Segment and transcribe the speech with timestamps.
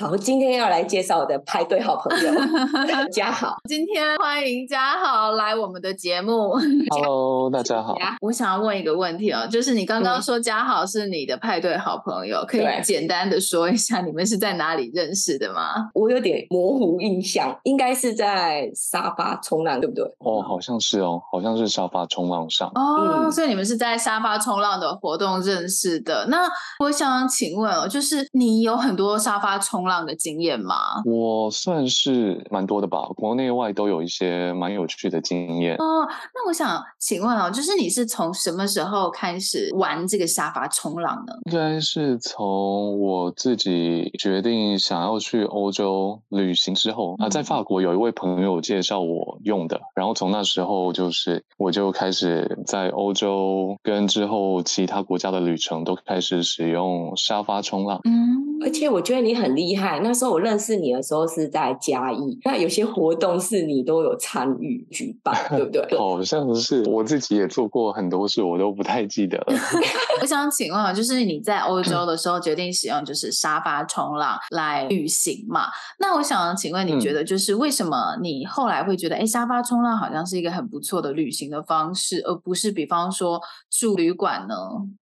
[0.00, 2.32] 好，今天要来介绍我的派对好朋友
[3.12, 3.58] 嘉好。
[3.68, 6.54] 今天欢迎嘉好来我们的节目。
[6.88, 7.94] Hello，大家好。
[8.22, 15.90] 我想要问一个问题哦，就是你刚刚说嘉好是你的派对好朋友，嗯、可以简单的说一下你们是在哪里认识的吗？
[15.92, 20.02] 我有点模糊印象，应该是在沙发冲浪，对不对？
[20.20, 22.66] 哦，好像是哦，好像是沙发冲浪上。
[22.74, 26.24] 哦、嗯，所以你们是在沙发冲浪的活动认识的。
[26.28, 30.74] 那我想请问哦，就是你有很多沙发冲浪的经验吗？
[31.04, 35.74] 我算是蛮多的吧，国内外都有一些蛮有趣的经验。
[35.76, 41.32] 哦，那我想请问哦，就是你是从什么时候开始玩这个沙发冲浪呢？
[41.46, 58.00] 应该是从我自己决定想要去欧洲旅行之后，啊、在法国有一位朋友介绍我用的，然后从那时候就是我就开始在欧洲跟之后其他国家的旅程都开始使用沙发冲浪。
[58.04, 58.29] 嗯。
[58.62, 60.00] 而且我觉得你很厉害。
[60.00, 65.82] 那时候我认识你的时候是在嘉义，那有些活动是你都有参与举办，对不对？
[65.98, 69.46] 好像是，我自己也做过很多事，我都不太记得了。
[70.20, 75.66] 我想请问，就是你在欧洲的时候决定使用就是沙发冲浪来旅行嘛？
[75.98, 84.54] 那我想请问，你觉得就是为什么你后来会觉得，哎，沙发冲浪好像是一个很不错的旅行的方式，而不是比方说住旅馆呢？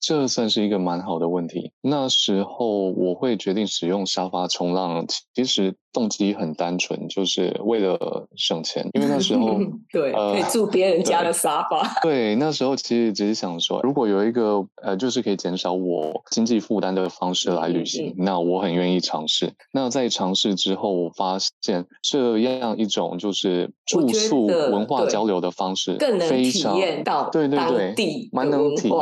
[0.00, 1.72] 这算是一个蛮好的问题。
[1.80, 8.88] 那时候我会决定使用沙发冲浪，其实动机很单纯，就是为了省钱。
[8.94, 9.58] 因为那时候
[9.92, 12.00] 对、呃，可以住别人家的沙发。
[12.02, 19.52] 对，对，那时候其实只是想说，如果有一个呃，就是可以减少我经济负担的方式来旅行，嗯、那我很愿意尝试。
[19.72, 27.58] 那在尝试之后，我发现这样一种就是住宿文化交流的方式，更能体验到对对
[27.94, 28.96] 对，蛮能体验。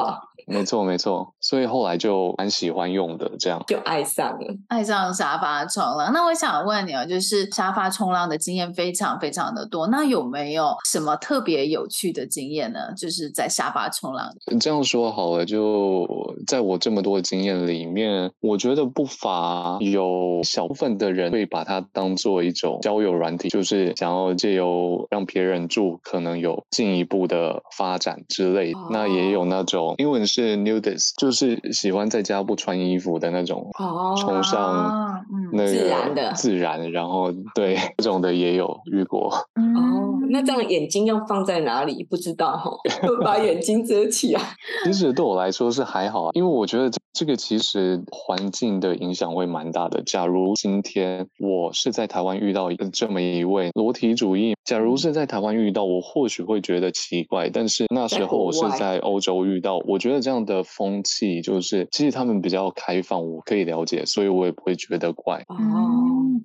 [0.46, 6.12] 没错，没错，所以后来就蛮喜欢用的，这样就爱上了，爱上沙发冲浪。
[6.12, 12.92] 那我想问你啊，就是沙发冲浪的经验非常非常的多，那有没有什么特别有趣的经验呢？
[12.96, 14.32] 就是在沙发冲浪。
[14.60, 16.06] 这样说好了，就
[16.46, 28.72] 在我这么多的经验里面，我觉得不乏有小部分的人会把它当做一种交友软体，就是想要借由让别人住，可能有进一步的发展之类。
[28.72, 30.46] 哦、那也有那种英文是。
[30.46, 39.30] 是 nudist，就是喜欢在家不穿衣服的那种，哦，崇尚那个自然的自然，然后对这种的也有遇过。
[39.30, 39.80] 哦，
[40.30, 42.04] 那这样眼睛要放在哪里？
[42.04, 42.70] 不知道哈，
[43.24, 44.40] 把眼睛遮起来。
[44.84, 50.02] 其实对我来说是还好啊，因为我觉得这个其实环境的影响会蛮大的。
[50.02, 60.16] 假如今天我是在台湾遇到这么一位裸体主义，假如是在台湾遇到，我或许会觉得奇怪，但是那时候我是在欧洲遇到，我觉得。
[60.26, 65.36] 这样的风气就是，其实他们比较开放，我可以了解，所以我也不会觉得怪。
[65.46, 65.54] 哦，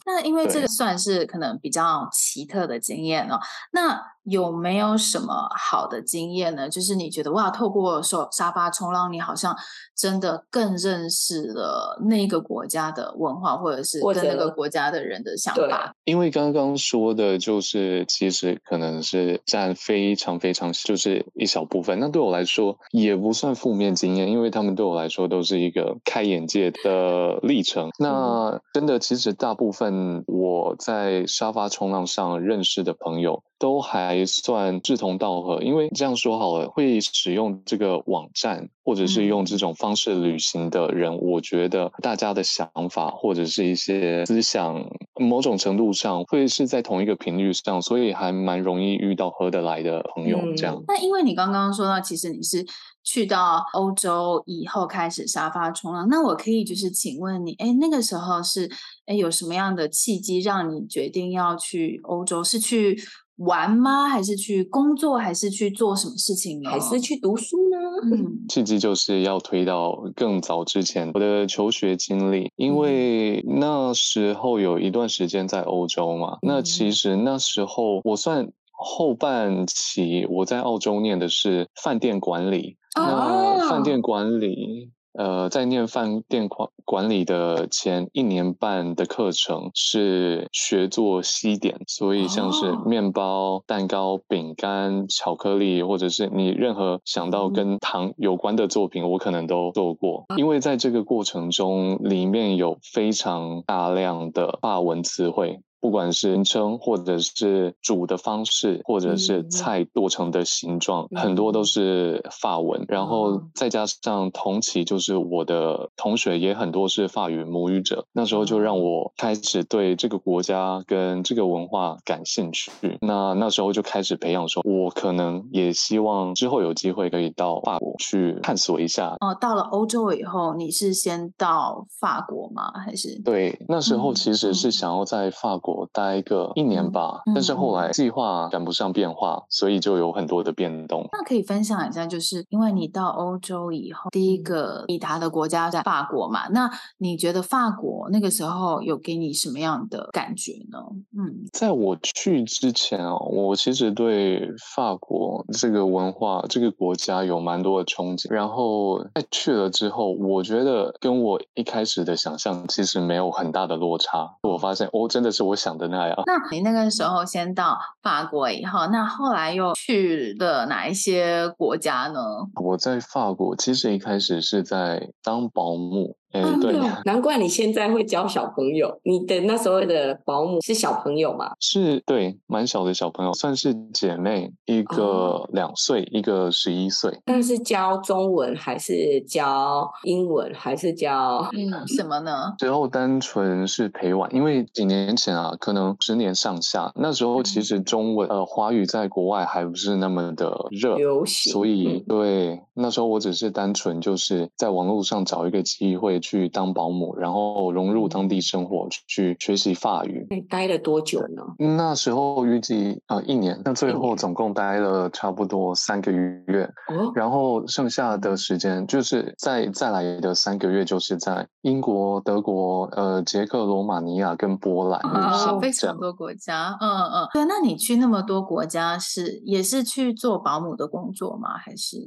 [0.05, 3.39] 那因为这个算是可能比较奇特的经验哦。
[3.71, 6.69] 那有没有什么好的经验呢？
[6.69, 9.55] 就是你觉得哇，透过说沙发冲浪，你好像
[9.97, 15.91] 真的更认识了那个国家的文化，或者是跟那个国家的人的想法。
[16.03, 21.99] 因为刚刚说的就是，其实可能是占非常非常就是一小部分。
[21.99, 27.89] 那对我来说也不算负面经验，因为他们对我来说都是一个开眼界的历程。
[27.97, 33.41] 那真的，其实大部分我在沙发冲浪上认识的朋友。
[33.61, 44.83] 都还算志同道合，因为这样说好了，会使用这个网站或者是用这种方式旅行的人，嗯、我觉得大家的想法或者是一些思想，
[45.19, 50.39] 某种程度上会是在同一个频率上，所以还蛮容易遇到合得来的朋友。
[50.57, 50.75] 这样。
[50.75, 52.65] 嗯、那因为你刚刚说到，其实你是
[53.03, 58.67] 去到欧洲以后开始沙发冲浪，那我可以就是请问你，哎，那个时候是
[59.05, 62.43] 哎有什么样的契机让你决定要去欧洲？
[62.43, 62.97] 是去
[63.41, 64.07] 玩吗？
[64.07, 65.17] 还是去工作？
[65.17, 66.69] 还是去做什么事情呢？
[66.69, 67.77] 还是去读书呢？
[68.15, 76.33] 嗯，契机就是要推到更早之前我的求学经历，因为那时候有一段时间在欧洲嘛。
[76.35, 82.77] 嗯、那其实那时候我算后半期，我在澳洲念的是饭店管理。
[82.95, 84.91] 哦、那饭店管理。
[85.13, 100.25] 呃，在念饭店管管理的前一年半的课程是学做西点，所以像是面包、蛋糕、饼干、巧克力，或者是你任何想到跟糖有关的作品，我可能都做过。
[100.37, 105.59] 因为在这个过程中，里面有非常大量的法文词汇。
[105.81, 112.85] 不管是名称，或者是煮的方式，或者是菜剁成的形状，嗯、很多都是法文。
[112.87, 122.71] 然后再加上同期，就是我的同学也很多是法语母语者，那时候就让我开始对这个国家跟这个文化感兴趣。
[123.01, 129.15] 那那时候就开始培养，说我可能也希望之后有机会可以到法国去探索一下。
[129.19, 132.71] 哦，到了欧洲以后，你是先到法国吗？
[132.85, 133.19] 还是？
[133.23, 135.70] 对，那时候其实是想要在法国。
[135.91, 141.07] 我待个一年吧，但是后来计划赶不上变化，所以就有很多的变动。
[141.11, 146.47] 那可以分享一下，就是因为你到欧洲以后，第一个抵达的国家在法国嘛？
[146.49, 150.79] 那你觉得法国那个时候有给你什么样的感觉呢？
[151.17, 158.31] 嗯，在我去之前哦，我其实对法国这个文化、这个国家有蛮多的憧憬。
[158.31, 164.37] 然后在去了之后，我觉得跟我一开始的想象其实没有很大的落差。
[164.61, 165.55] 我发现，哦，真的是我。
[165.61, 166.23] 想的那样。
[166.25, 172.19] 那你那个时候先到法国以后，那后来又去的哪一些国家呢？
[172.55, 176.15] 我在法国其实一开始是在当保姆。
[176.31, 176.73] 哎，对，
[177.05, 178.99] 难怪你现在会教小朋友。
[179.03, 181.51] 你的那时候的保姆是小朋友吗？
[181.59, 187.19] 是，对，蛮小的小朋友，算是姐妹，一个两岁，哦、一个十一岁。
[187.25, 192.53] 但是教中文还是教英文还是教嗯 什么呢？
[192.57, 206.20] 最后单纯是陪玩，因为几年前啊，可能十年上下，那时候其实中文、嗯、呃华语在国外还不是那么的热流行，所以对那时候我只是单纯就是在网络上找一个机会。
[206.21, 210.27] 去当保姆，然后融入当地生活，去学习法语。
[210.29, 211.43] 你待了多久呢？
[211.57, 216.63] 那时候预计呃一年，那最后总共待了差不多三个月。
[216.87, 224.99] 哦，然后剩下的时间就是再再来的三个月，就是在英国、德国、呃捷克、罗马尼亚跟波兰。
[225.01, 226.77] 哦，非常多国家。
[226.79, 227.43] 嗯嗯，对。
[227.45, 231.57] 那你去那么多国家是也是去做保姆的工作吗？
[231.57, 231.97] 还是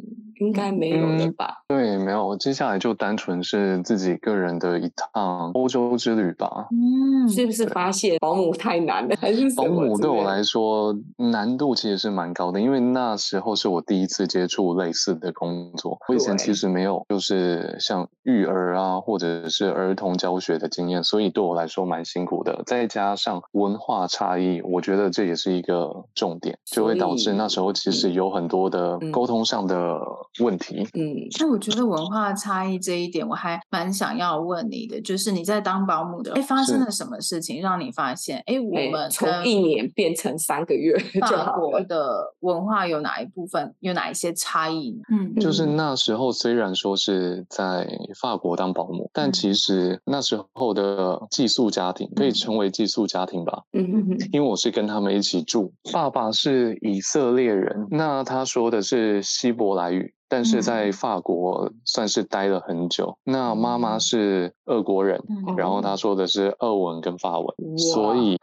[0.41, 1.65] 应该没有了吧？
[1.69, 2.37] 嗯，对，没有。
[2.37, 4.04] 接下来就单纯是自己。
[4.05, 6.69] 自己个人的一趟欧洲之旅吧。
[6.71, 9.17] 嗯，是不是发现保姆太难了？
[9.19, 15.97] 还是保姆对我来说难度其实是蛮高的，因为那时候是我第一次接触类似的工作。
[16.07, 22.63] 我以前其实没有，就是像育儿啊，或者是儿童教学的经验，所以对我来说蛮辛苦的。
[22.67, 29.99] 再加上文化差异，我觉得这也是一个重点，就会导致那时候其实有很多的沟通上的
[30.41, 30.87] 问题。
[30.93, 33.94] 嗯，那我觉得文化差异这一点，我还蛮。
[33.95, 45.01] 想要问你的就是你在当保姆的，哎，发生了什么事情让你发现，哎，我们从一年变成三个月，法 国的文化有哪一部分有哪一些差异？
[45.11, 47.89] 嗯，就是那时候虽然说是在
[48.21, 53.63] 法国当保姆，但其实那时候的寄宿家庭可以称为寄宿家庭吧？
[53.73, 60.13] 嗯嗯嗯，因为我是跟他们一起住，爸爸是以色列人，那他说的是希伯来语。
[60.35, 63.17] 但是在法国算是待了很久。
[63.25, 68.37] 嗯、那妈妈是俄国人，嗯、然后她说的是俄文跟法文，所以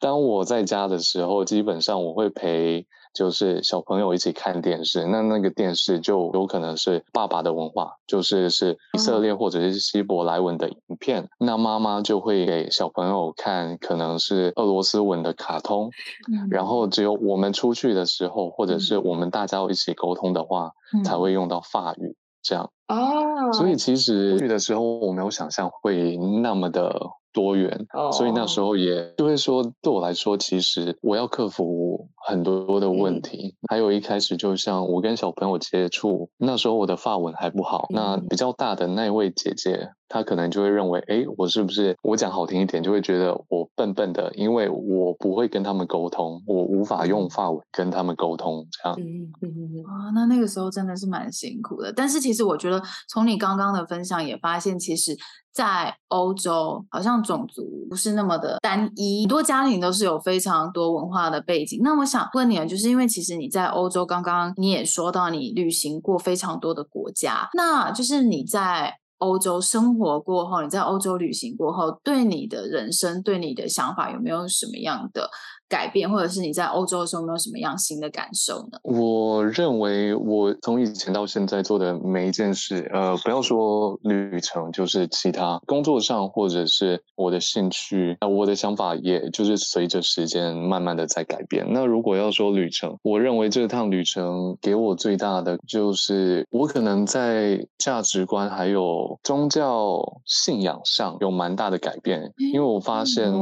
[0.00, 2.86] 当我在家的时候，基本上我会陪。
[3.12, 11.22] 就是小朋友一起看电视，那那个电视就有可能是爸爸的文化，就是是以色列或者是希伯来文的影片。
[11.22, 15.90] 嗯、那妈妈就会给小朋友看，可能是俄罗斯文的卡通。
[16.32, 22.16] 嗯、然后只有我们出去的时候，或者是我们大家一起沟通的话，嗯、才会用到法语。
[22.42, 26.98] 这样哦，所以其实去的时候我没有想象会那么的
[27.32, 33.54] 多元，哦、所以那时候也就会说，对我来说，其实我要克服很多的问题。
[33.62, 39.90] 嗯、还有一开始，就像我跟小朋友接触，那时候我的发文还不好，嗯、那比较大的那位姐姐。
[40.10, 48.98] 他可能就会认为，哎，我是不是我讲好听一点，就会觉得我笨笨的，因为我不会跟他们沟通，我无法用法文跟他们沟通，这样。
[49.00, 49.84] 嗯嗯嗯。
[49.84, 51.92] 啊，那那个时候真的是蛮辛苦的。
[51.92, 55.16] 但是其实我觉得，从你刚刚的分享也发现，其实，
[55.52, 61.78] 在欧洲好像种族不是那么的单一，很多家庭都是有非常多文化的背景。
[61.84, 68.96] 那我想问你啊，就是因为其实你在欧洲，刚刚你也说到你旅行过非常多的国家，那就是你在。
[69.20, 75.30] 欧洲生活过后，你在欧洲旅行过后，对你的人生、对你的想法有没有什么样的
[75.70, 78.78] 改变，或者是你在欧洲的时候有没有什么样新的感受呢？
[78.82, 91.64] 我认为我从以前到现在做的每一件事，呃，不要说旅程，就是其他工作上或者是我的兴趣，呃，我的想法也就是随着时间慢慢的在改变。
[91.70, 103.32] 那如果要说旅程，我认为这趟旅程给我最大的就是我可能在价值观还有宗教信仰上有蛮大的改变，因为我发现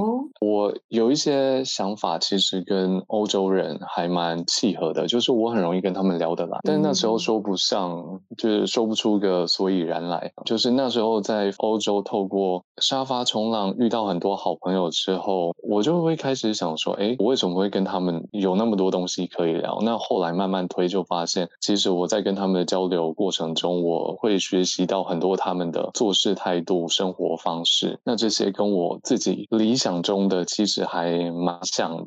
[0.40, 10.32] 我有一些想法其实跟欧洲人还蛮契合的，就是我很容易跟他们聊得来，但那时候说不上，就是说不出个所以然来。
[10.44, 19.78] 就是那时候在欧洲透过沙发冲浪遇到很多好朋友之后，我就会开始想说，哎，我为什么会跟他们有那么多东西可以聊？
[19.82, 27.98] 那后来慢慢推就发现，其实我在跟他们的交流过程中，我会学习到很多他们的做事态度、生活方式。
[28.04, 32.06] 那这些跟我自己理想中的其实还蛮像